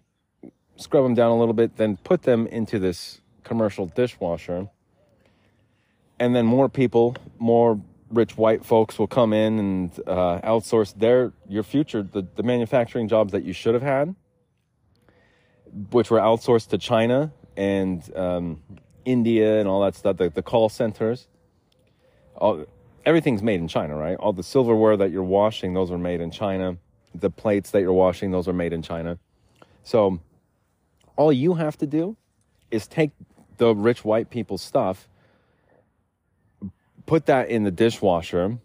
[0.76, 1.76] Scrub them down a little bit.
[1.76, 4.68] Then put them into this commercial dishwasher.
[6.18, 11.32] And then more people, more rich white folks will come in and uh, outsource their
[11.46, 14.14] your future the, the manufacturing jobs that you should have had,
[15.90, 18.62] which were outsourced to China and um,
[19.08, 21.28] India and all that stuff, the, the call centers.
[22.36, 22.66] All,
[23.06, 24.16] everything's made in China, right?
[24.16, 26.76] All the silverware that you're washing, those are made in China.
[27.14, 29.18] The plates that you're washing, those are made in China.
[29.82, 30.20] So
[31.16, 32.16] all you have to do
[32.70, 33.12] is take
[33.56, 35.08] the rich white people's stuff,
[37.06, 38.58] put that in the dishwasher,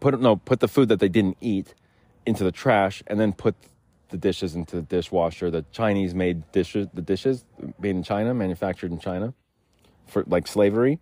[0.00, 1.74] put no, put the food that they didn't eat
[2.26, 3.54] into the trash, and then put
[4.10, 5.50] the dishes into the dishwasher.
[5.50, 7.44] The Chinese made dishes, the dishes
[7.78, 9.34] made in China, manufactured in China,
[10.06, 10.98] for like slavery.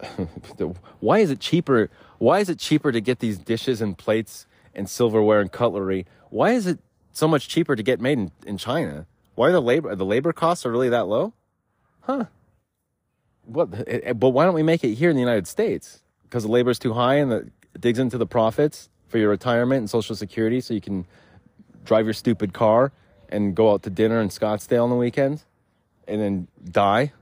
[1.00, 1.90] why is it cheaper?
[2.18, 6.06] Why is it cheaper to get these dishes and plates and silverware and cutlery.
[6.30, 6.78] Why is it
[7.12, 9.06] so much cheaper to get made in, in China?
[9.34, 11.32] Why are the labor the labor costs are really that low?
[12.02, 12.26] Huh?
[13.44, 13.74] What?
[13.86, 16.02] Eh, eh, but why don't we make it here in the United States?
[16.22, 19.78] Because the labor is too high and it digs into the profits for your retirement
[19.80, 21.06] and Social Security, so you can
[21.86, 22.92] drive your stupid car
[23.28, 25.44] and go out to dinner in Scottsdale on the weekends,
[26.06, 27.12] and then die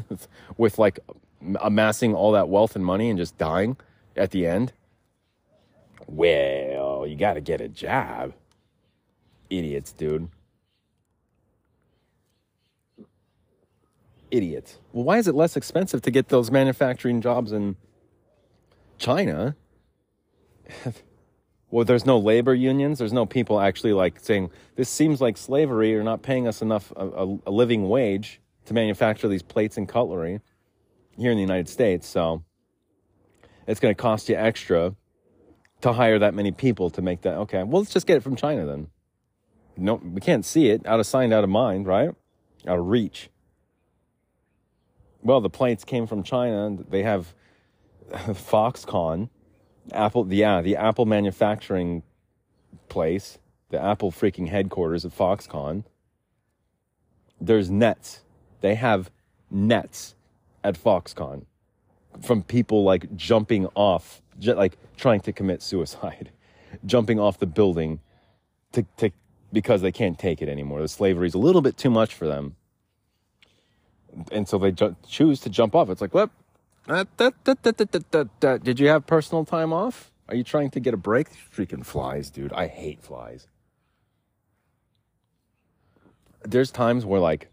[0.56, 0.98] with like
[1.60, 3.76] amassing all that wealth and money and just dying
[4.16, 4.72] at the end.
[6.06, 8.32] Well, you got to get a job.
[9.50, 10.28] Idiots, dude.
[14.30, 14.78] Idiots.
[14.92, 17.76] Well, why is it less expensive to get those manufacturing jobs in
[18.98, 19.56] China?
[21.76, 23.00] well, there's no labor unions.
[23.00, 25.90] There's no people actually like saying, this seems like slavery.
[25.90, 29.86] You're not paying us enough, a, a, a living wage to manufacture these plates and
[29.86, 30.40] cutlery
[31.18, 32.08] here in the United States.
[32.08, 32.42] So
[33.66, 34.94] it's going to cost you extra
[35.82, 37.34] to hire that many people to make that.
[37.34, 38.86] Okay, well, let's just get it from China then.
[39.76, 40.86] No, we can't see it.
[40.86, 42.08] Out of sight, out of mind, right?
[42.66, 43.28] Out of reach.
[45.20, 46.78] Well, the plates came from China.
[46.88, 47.34] They have
[48.10, 49.28] Foxconn,
[49.92, 50.32] Apple.
[50.32, 52.02] Yeah, the Apple manufacturing
[52.88, 53.38] place,
[53.70, 55.84] the Apple freaking headquarters of Foxconn.
[57.40, 58.22] There's nets.
[58.60, 59.10] They have
[59.50, 60.14] nets
[60.64, 61.44] at Foxconn
[62.22, 66.30] from people like jumping off, like trying to commit suicide,
[66.86, 68.00] jumping off the building
[68.72, 69.10] to, to
[69.52, 70.80] because they can't take it anymore.
[70.80, 72.56] The slavery is a little bit too much for them,
[74.32, 75.88] and so they ju- choose to jump off.
[75.90, 76.30] It's like, what?
[76.88, 80.12] Did you have personal time off?
[80.28, 81.28] Are you trying to get a break?
[81.30, 82.52] Freaking flies, dude.
[82.52, 83.48] I hate flies.
[86.44, 87.48] There's times where like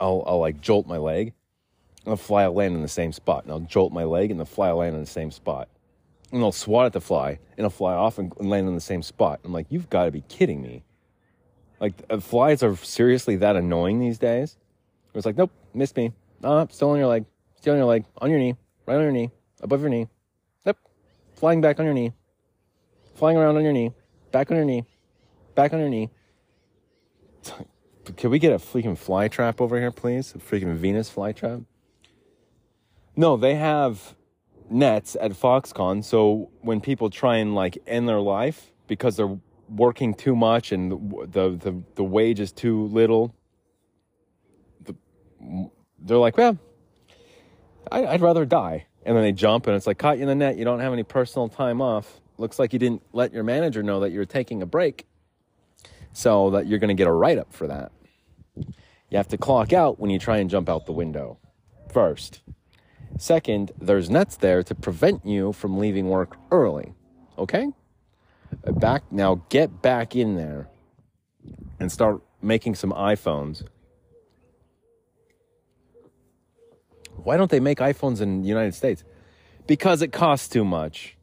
[0.00, 1.32] I'll I'll like jolt my leg
[2.04, 3.44] and the fly will land in the same spot.
[3.44, 5.68] And I'll jolt my leg and the fly will land in the same spot.
[6.32, 9.02] And I'll swat at the fly and it'll fly off and land in the same
[9.02, 9.40] spot.
[9.44, 10.84] I'm like, you've got to be kidding me.
[11.80, 14.56] Like, uh, flies are seriously that annoying these days.
[15.14, 16.12] It's like, nope, missed me.
[16.44, 17.24] Ah, still on your leg.
[17.60, 18.04] Still on your leg.
[18.18, 18.56] On your knee.
[18.86, 19.30] Right on your knee.
[19.60, 20.08] Above your knee.
[20.64, 20.78] Yep.
[21.34, 22.12] Flying back on your knee.
[23.14, 23.92] Flying around on your knee.
[24.32, 24.84] Back on your knee.
[25.54, 26.10] Back on your knee.
[28.16, 30.34] Can we get a freaking fly trap over here, please?
[30.34, 31.60] A freaking Venus fly trap?
[33.14, 34.14] No, they have
[34.70, 36.02] nets at Foxconn.
[36.02, 41.12] So when people try and like end their life because they're working too much and
[41.30, 43.34] the the the wage is too little,
[44.82, 44.94] the,
[45.98, 46.58] they're like, well,
[47.90, 48.86] I, I'd rather die.
[49.04, 50.56] And then they jump and it's like caught you in the net.
[50.56, 52.20] You don't have any personal time off.
[52.38, 55.06] Looks like you didn't let your manager know that you're taking a break.
[56.12, 57.92] So that you're going to get a write up for that.
[58.56, 61.38] You have to clock out when you try and jump out the window
[61.92, 62.42] first.
[63.18, 66.94] Second, there's nets there to prevent you from leaving work early.
[67.38, 67.68] Okay?
[68.64, 70.68] Back now, get back in there
[71.78, 73.64] and start making some iPhones.
[77.24, 79.04] Why don't they make iPhones in the United States?
[79.66, 81.16] Because it costs too much.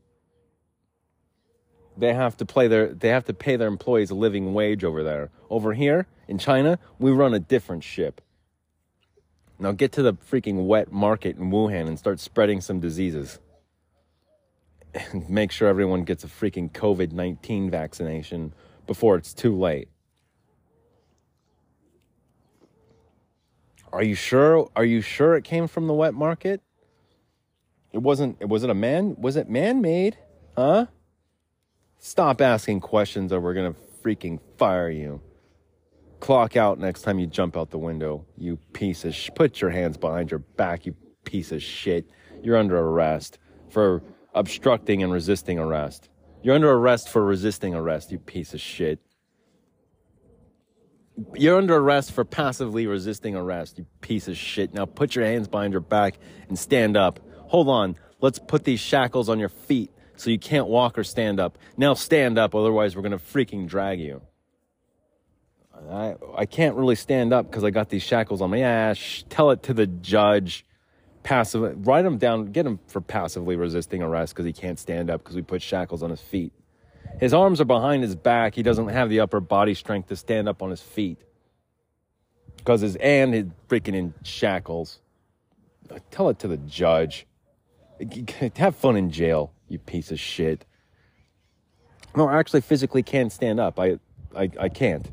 [1.98, 5.04] They have to play their they have to pay their employees a living wage over
[5.04, 5.32] there.
[5.50, 8.22] Over here in China, we run a different ship.
[9.60, 13.40] Now get to the freaking wet market in Wuhan and start spreading some diseases.
[14.94, 18.54] And make sure everyone gets a freaking COVID 19 vaccination
[18.86, 19.90] before it's too late.
[23.98, 24.70] Are you sure?
[24.76, 26.62] Are you sure it came from the wet market?
[27.92, 29.16] It wasn't, It was it a man?
[29.18, 30.20] Was it man made?
[30.56, 30.86] Huh?
[31.98, 35.20] Stop asking questions or we're to freaking fire you.
[36.20, 39.72] Clock out next time you jump out the window, you piece of sh- Put your
[39.72, 42.08] hands behind your back, you piece of shit.
[42.44, 44.04] You're under arrest for
[44.36, 46.10] obstructing and resisting arrest.
[46.44, 49.00] You're under arrest for resisting arrest, you piece of shit.
[51.34, 54.74] You're under arrest for passively resisting arrest, you piece of shit.
[54.74, 57.20] Now put your hands behind your back and stand up.
[57.48, 57.96] Hold on.
[58.22, 61.58] Let's put these shackles on your feet so you can't walk or stand up.
[61.76, 64.22] Now stand up, otherwise, we're going to freaking drag you.
[65.92, 69.24] I, I can't really stand up because I got these shackles on my ass.
[69.30, 70.66] Tell it to the judge.
[71.24, 75.22] Passive, write him down, get him for passively resisting arrest because he can't stand up
[75.24, 76.54] because we put shackles on his feet.
[77.20, 78.56] His arms are behind his back.
[78.56, 81.20] He doesn't have the upper body strength to stand up on his feet
[82.58, 85.00] because his and he's freaking in shackles.
[86.12, 87.26] Tell it to the judge.
[88.58, 90.66] Have fun in jail, you piece of shit.
[92.16, 93.80] No, I actually physically can't stand up.
[93.80, 94.00] I,
[94.36, 95.10] I, I can't.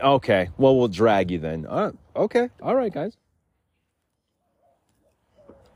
[0.00, 0.50] Okay.
[0.58, 1.66] Well, we'll drag you then.
[1.66, 2.50] Uh, okay.
[2.62, 3.16] All right, guys.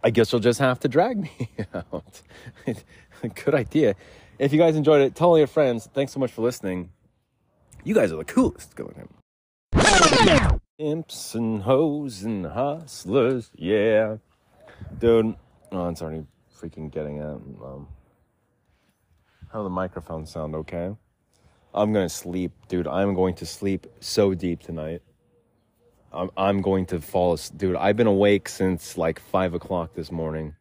[0.05, 2.23] I guess you'll just have to drag me out.
[3.35, 3.95] Good idea.
[4.39, 5.89] If you guys enjoyed it, tell all your friends.
[5.93, 6.91] Thanks so much for listening.
[7.83, 8.77] You guys are the coolest.
[8.77, 8.93] Go.
[10.79, 14.19] Imps and hoes and hustlers, yeah.
[15.01, 15.35] Dude,
[15.73, 16.25] oh, it's already
[16.57, 17.43] freaking getting out.
[17.65, 17.89] Um,
[19.53, 20.95] how the microphones sound, okay?
[21.75, 22.87] I'm gonna sleep, dude.
[22.87, 25.03] I'm going to sleep so deep tonight.
[26.13, 27.37] I'm, I'm going to fall.
[27.57, 30.55] Dude, I've been awake since like 5 o'clock this morning.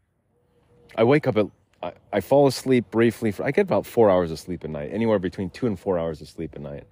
[0.96, 1.46] I wake up at,
[1.82, 3.32] I, I fall asleep briefly.
[3.32, 6.00] For, I get about four hours of sleep a night, anywhere between two and four
[6.00, 6.86] hours of sleep a night.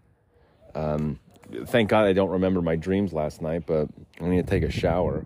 [0.74, 1.20] Um,
[1.66, 3.88] thank God I don't remember my dreams last night, but
[4.22, 5.26] I need to take a shower.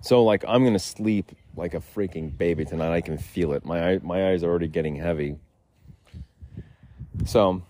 [0.00, 2.92] So like I'm gonna sleep like a freaking baby tonight.
[2.92, 3.64] I can feel it.
[3.64, 5.36] My my eyes are already getting heavy.
[7.24, 7.62] So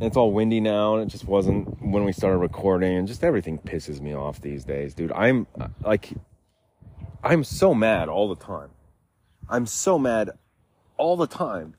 [0.00, 3.58] it's all windy now, and it just wasn't when we started recording, and just everything
[3.58, 5.12] pisses me off these days, dude.
[5.12, 5.46] I'm
[5.82, 6.10] like,
[7.22, 8.70] I'm so mad all the time.
[9.50, 10.30] I'm so mad
[10.96, 11.74] all the time.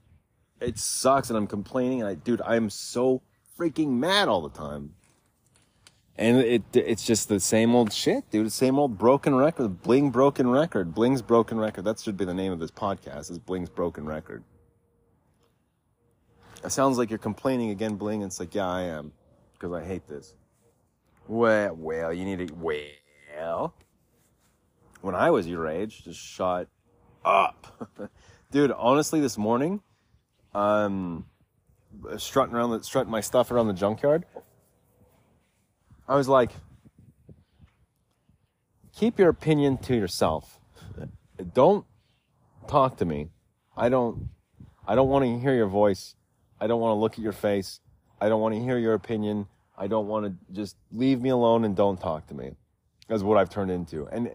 [0.60, 3.22] It sucks, and I'm complaining, and I, dude, I'm so
[3.58, 4.94] freaking mad all the time.
[6.18, 8.52] And it it's just the same old shit, dude.
[8.52, 9.82] Same old broken record.
[9.82, 10.94] Bling broken record.
[10.94, 11.86] Bling's broken record.
[11.86, 13.32] That should be the name of this podcast.
[13.32, 14.44] Is Bling's broken record.
[16.64, 18.22] It sounds like you're complaining again, Bling.
[18.22, 19.14] It's like, yeah, I am,
[19.54, 20.36] because I hate this.
[21.28, 22.54] Well, well, you need to.
[22.54, 23.74] Well,
[25.02, 26.68] when I was your age, just shut
[27.24, 27.90] up,
[28.52, 28.72] dude.
[28.72, 29.82] Honestly, this morning,
[30.54, 31.26] um,
[32.18, 34.26] strutting around, the, strutting my stuff around the junkyard.
[36.08, 36.52] I was like,
[38.96, 40.60] keep your opinion to yourself.
[41.54, 41.86] Don't
[42.68, 43.30] talk to me.
[43.76, 44.30] I don't.
[44.88, 46.16] I don't want to hear your voice.
[46.60, 47.80] I don't want to look at your face.
[48.20, 49.48] I don't want to hear your opinion.
[49.78, 52.52] I don't want to just leave me alone and don't talk to me.
[53.08, 54.08] That's what I've turned into.
[54.08, 54.30] And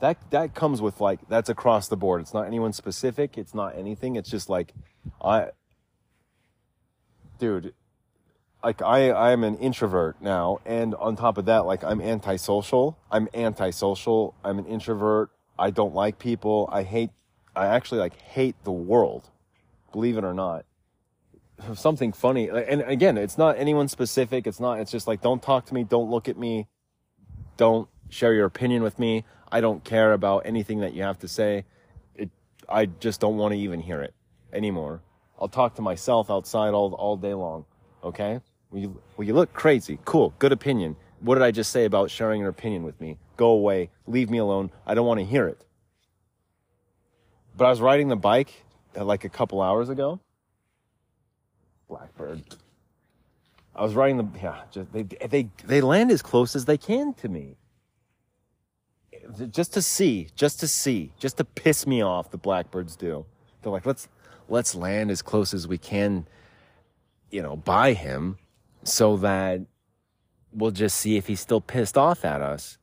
[0.00, 2.22] that, that comes with like, that's across the board.
[2.22, 3.38] It's not anyone specific.
[3.38, 4.16] It's not anything.
[4.16, 4.74] It's just like,
[5.22, 5.48] I,
[7.38, 7.74] dude,
[8.62, 10.60] like I, I'm an introvert now.
[10.66, 12.98] And on top of that, like I'm antisocial.
[13.10, 14.34] I'm antisocial.
[14.44, 15.30] I'm an introvert.
[15.58, 16.68] I don't like people.
[16.72, 17.10] I hate,
[17.54, 19.28] I actually like hate the world.
[19.92, 20.64] Believe it or not
[21.74, 22.48] something funny.
[22.48, 24.46] And again, it's not anyone specific.
[24.46, 25.84] It's not, it's just like, don't talk to me.
[25.84, 26.68] Don't look at me.
[27.56, 29.24] Don't share your opinion with me.
[29.50, 31.64] I don't care about anything that you have to say.
[32.14, 32.30] It,
[32.68, 34.14] I just don't want to even hear it
[34.52, 35.02] anymore.
[35.40, 37.64] I'll talk to myself outside all, all day long.
[38.04, 38.40] Okay.
[38.70, 39.98] Well you, well, you look crazy.
[40.04, 40.34] Cool.
[40.38, 40.96] Good opinion.
[41.20, 43.18] What did I just say about sharing your opinion with me?
[43.36, 43.90] Go away.
[44.06, 44.70] Leave me alone.
[44.86, 45.64] I don't want to hear it.
[47.56, 48.52] But I was riding the bike
[48.96, 50.20] uh, like a couple hours ago
[51.90, 52.42] Blackbird.
[53.74, 54.62] I was riding the yeah.
[54.70, 57.56] Just, they they they land as close as they can to me.
[59.50, 62.30] Just to see, just to see, just to piss me off.
[62.30, 63.24] The blackbirds do.
[63.62, 64.08] They're like, let's
[64.48, 66.26] let's land as close as we can,
[67.30, 68.38] you know, by him,
[68.82, 69.60] so that
[70.52, 72.78] we'll just see if he's still pissed off at us.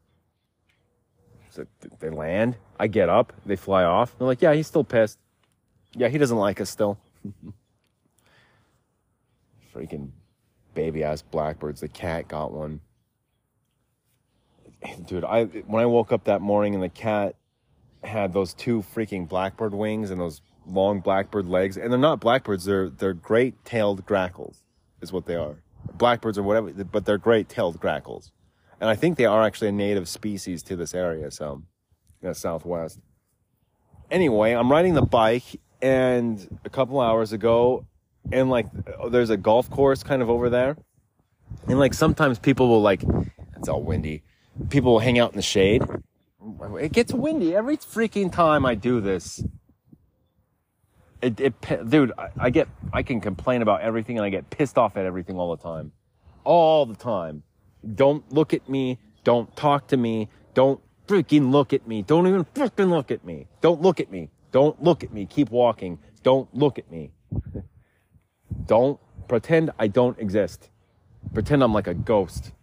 [1.50, 1.66] So
[2.00, 2.56] they land.
[2.80, 3.34] I get up.
[3.46, 4.16] They fly off.
[4.18, 5.18] They're like, yeah, he's still pissed.
[5.96, 7.00] Yeah, he doesn't like us still.
[9.74, 10.10] freaking
[10.74, 11.82] baby ass blackbirds.
[11.82, 12.80] The cat got one.
[15.06, 17.36] Dude, I when I woke up that morning and the cat
[18.04, 22.66] had those two freaking blackbird wings and those long blackbird legs, and they're not blackbirds.
[22.66, 24.64] They're they're great tailed grackles,
[25.02, 25.62] is what they are.
[25.94, 28.32] Blackbirds or whatever, but they're great tailed grackles,
[28.80, 31.32] and I think they are actually a native species to this area.
[31.32, 31.64] So,
[32.22, 33.00] yeah, southwest.
[34.12, 37.86] Anyway, I'm riding the bike, and a couple hours ago,
[38.32, 38.68] and like
[39.10, 40.78] there's a golf course kind of over there
[41.68, 43.04] and like sometimes people will like
[43.56, 44.24] it's all windy
[44.70, 45.84] people will hang out in the shade.
[46.80, 47.56] It gets windy.
[47.56, 49.44] Every freaking time i do this
[51.22, 54.78] it, it dude I, I get i can complain about everything and i get pissed
[54.78, 55.92] off at everything all the time.
[56.44, 57.44] All the time.
[57.96, 59.00] Don't look at me.
[59.24, 60.30] Don't talk to me.
[60.54, 62.02] Don't freaking look at me.
[62.02, 63.48] Don't even freaking look at me.
[63.62, 64.30] Don't look at me.
[64.52, 65.26] Don't look at me.
[65.26, 66.00] Keep walking.
[66.24, 67.12] Don't look at me.
[68.66, 70.70] Don't pretend I don't exist.
[71.34, 72.54] Pretend I'm like a ghost.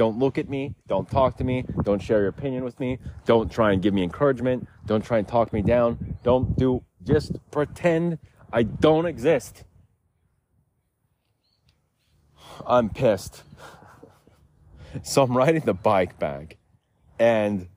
[0.00, 0.74] Don't look at me.
[0.88, 1.62] Don't talk to me.
[1.82, 2.96] Don't share your opinion with me.
[3.26, 4.66] Don't try and give me encouragement.
[4.86, 6.16] Don't try and talk me down.
[6.22, 8.18] Don't do, just pretend
[8.50, 9.64] I don't exist.
[12.66, 13.42] I'm pissed.
[15.02, 16.56] So I'm riding the bike back
[17.20, 17.68] and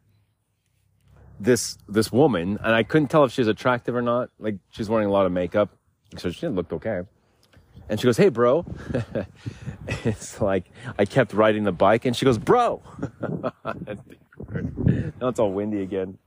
[1.39, 4.29] this, this woman, and I couldn't tell if she's attractive or not.
[4.39, 5.77] Like she's wearing a lot of makeup.
[6.17, 7.01] So she looked okay.
[7.89, 8.65] And she goes, Hey, bro.
[9.87, 10.65] it's like,
[10.97, 12.81] I kept riding the bike and she goes, Bro.
[13.63, 16.17] now it's all windy again.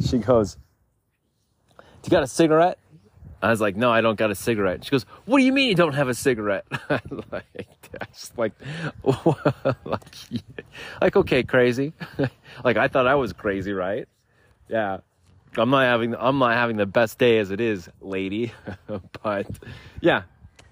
[0.00, 0.54] She goes,
[1.76, 2.78] Do You got a cigarette?
[3.42, 4.84] I was like, no, I don't got a cigarette.
[4.84, 6.64] She goes, what do you mean you don't have a cigarette?
[7.30, 7.68] like,
[8.14, 8.52] just like,
[9.04, 10.02] like,
[11.00, 11.92] like, okay, crazy.
[12.64, 14.08] like I thought I was crazy, right?
[14.68, 14.98] Yeah.
[15.56, 18.52] I'm not having, I'm not having the best day as it is, lady.
[19.22, 19.46] but
[20.00, 20.22] yeah,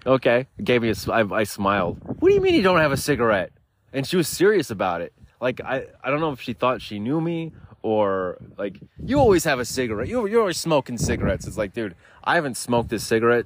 [0.05, 0.47] okay.
[0.63, 1.99] Gave me a, I, I smiled.
[2.03, 3.51] What do you mean you don't have a cigarette?
[3.93, 5.13] And she was serious about it.
[5.39, 9.43] Like I, I don't know if she thought she knew me or like you always
[9.43, 10.07] have a cigarette.
[10.07, 11.45] You you're always smoking cigarettes.
[11.45, 13.45] It's like, dude, I haven't smoked a cigarette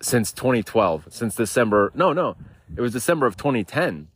[0.00, 1.92] since 2012, since December.
[1.94, 2.36] No, no,
[2.74, 4.08] it was December of 2010.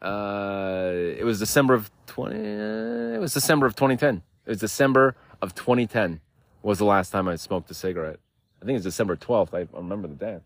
[0.00, 2.36] Uh, it was December of 20.
[2.36, 4.22] it was December of 2010.
[4.46, 6.20] It was December of 2010
[6.62, 8.20] was the last time I smoked a cigarette.
[8.60, 9.54] I think it's December 12th.
[9.54, 10.38] I remember the day.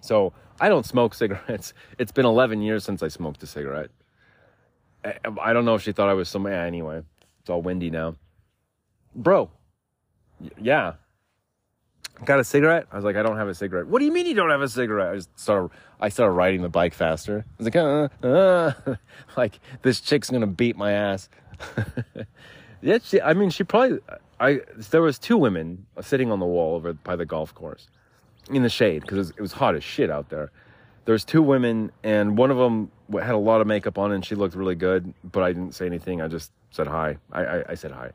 [0.00, 1.72] So I don't smoke cigarettes.
[1.98, 3.90] It's been 11 years since I smoked a cigarette.
[5.04, 6.46] I don't know if she thought I was some.
[6.46, 7.02] Anyway,
[7.40, 8.16] it's all windy now.
[9.14, 9.50] Bro,
[10.60, 10.94] yeah.
[12.24, 12.86] Got a cigarette?
[12.92, 13.86] I was like, I don't have a cigarette.
[13.86, 15.12] What do you mean you don't have a cigarette?
[15.12, 15.70] I just started.
[16.00, 17.46] I started riding the bike faster.
[17.48, 18.72] I was like, uh, uh,
[19.38, 21.30] like this chick's gonna beat my ass.
[22.82, 24.00] yeah, she, I mean, she probably.
[24.38, 27.88] I there was two women sitting on the wall over by the golf course,
[28.54, 30.50] in the shade because it was, hot as shit out there
[31.04, 34.34] there's two women, and one of them had a lot of makeup on, and she
[34.34, 35.12] looked really good.
[35.24, 36.20] But I didn't say anything.
[36.20, 37.16] I just said hi.
[37.32, 38.12] I, I, I said hi,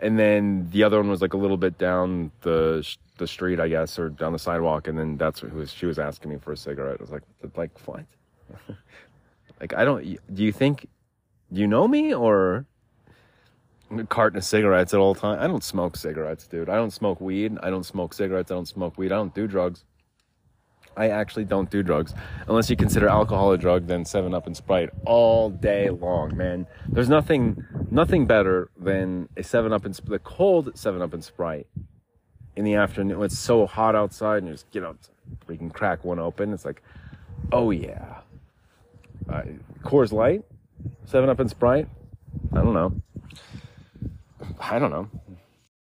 [0.00, 2.86] and then the other one was like a little bit down the
[3.18, 5.98] the street, I guess, or down the sidewalk, and then that's who was, she was
[5.98, 6.98] asking me for a cigarette.
[7.00, 7.22] I was like,
[7.56, 8.04] like what?
[9.60, 10.02] like I don't.
[10.34, 10.86] Do you think?
[11.52, 12.66] Do you know me or?
[14.08, 15.38] Carton of cigarettes at all time.
[15.40, 16.68] I don't smoke cigarettes, dude.
[16.68, 17.58] I don't smoke weed.
[17.62, 18.50] I don't smoke cigarettes.
[18.50, 19.12] I don't smoke weed.
[19.12, 19.84] I don't do drugs.
[20.96, 22.12] I actually don't do drugs.
[22.48, 26.66] Unless you consider alcohol a drug, then 7 Up and Sprite all day long, man.
[26.88, 31.68] There's nothing nothing better than a 7 Up and the cold 7 Up and Sprite
[32.56, 33.22] in the afternoon.
[33.22, 34.98] It's so hot outside and you just get out,
[35.46, 36.52] can crack one open.
[36.52, 36.82] It's like,
[37.52, 38.18] oh yeah.
[39.28, 39.42] Uh,
[39.82, 40.44] Coors Light,
[41.04, 41.88] 7 Up and Sprite.
[42.52, 42.92] I don't know.
[44.60, 45.08] I don't know.